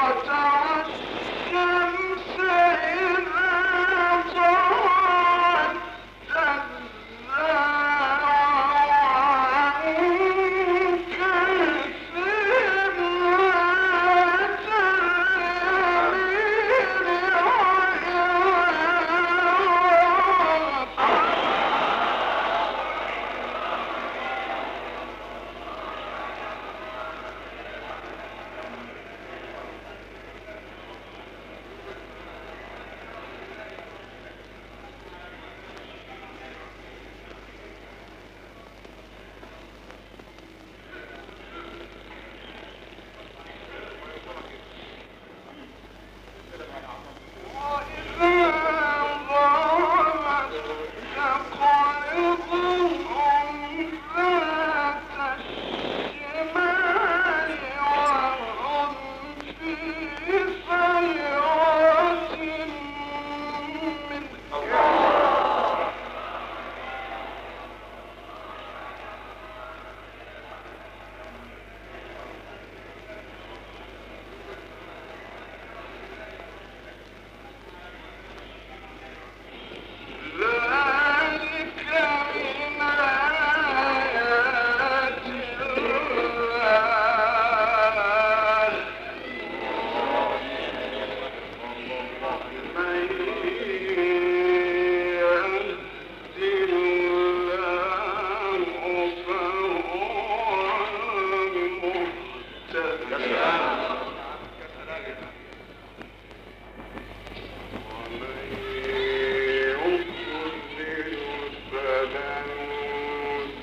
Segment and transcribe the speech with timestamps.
[0.00, 0.59] Lord,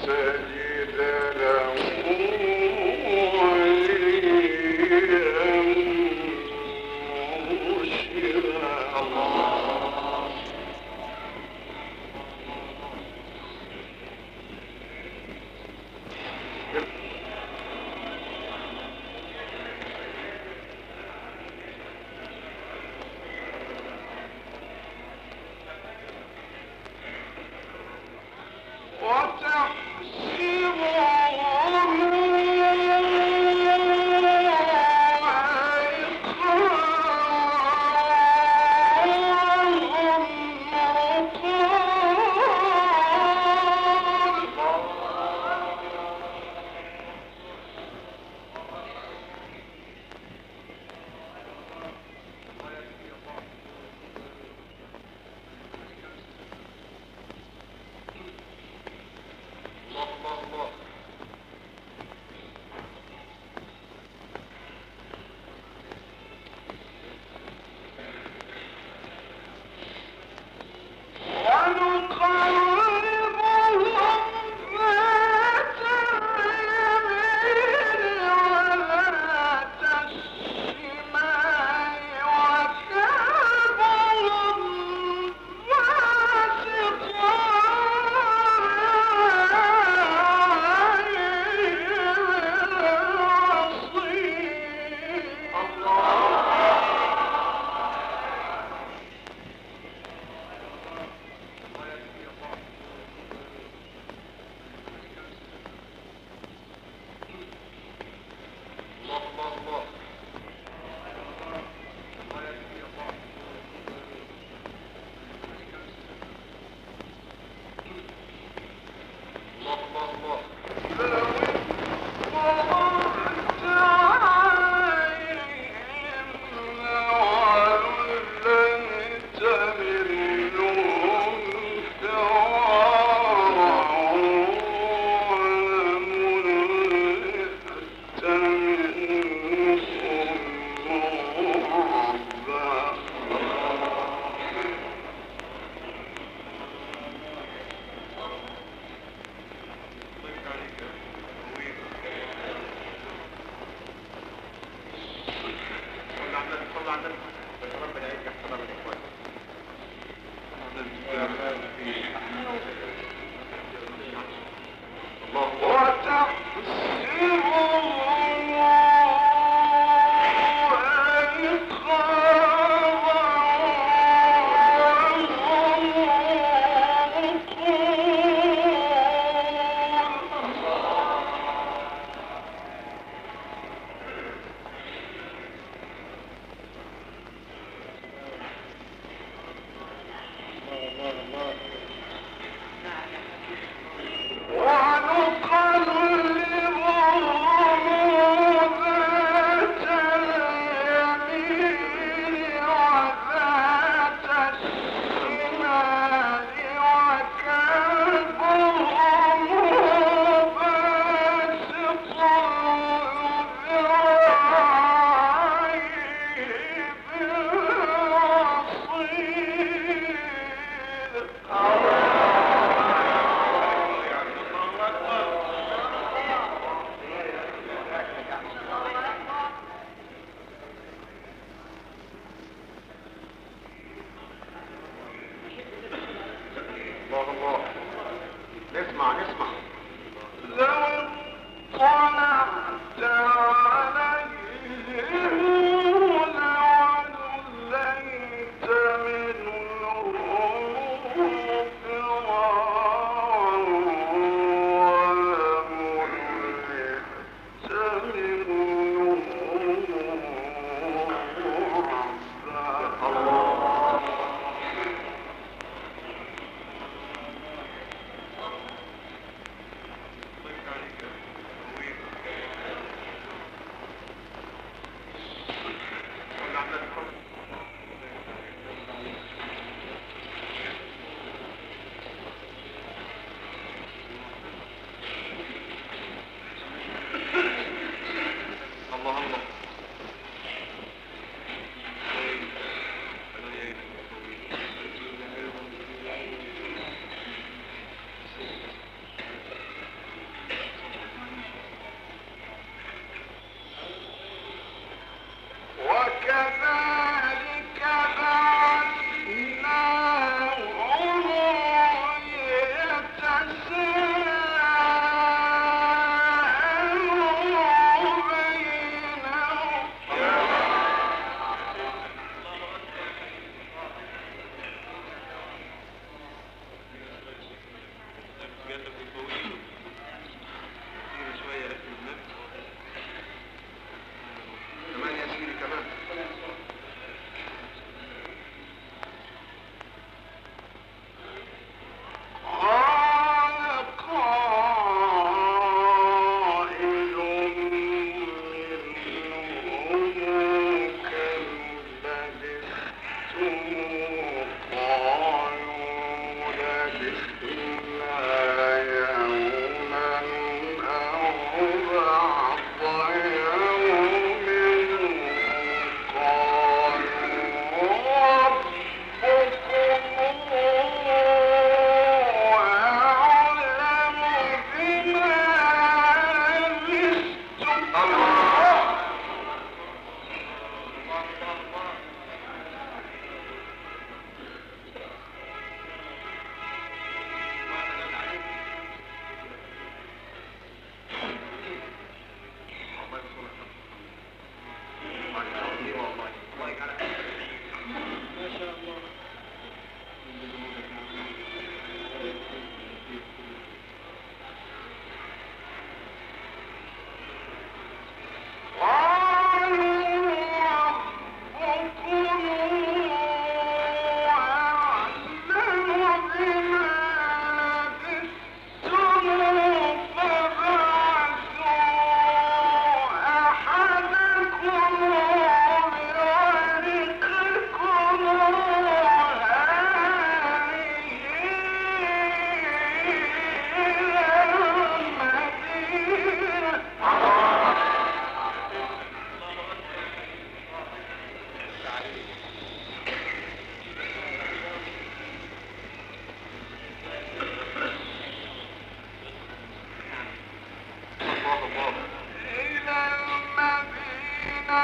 [0.07, 0.66] said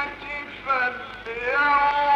[0.04, 0.96] Thank you for
[1.26, 2.13] the